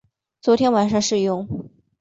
[0.41, 1.69] 昨天晚上试用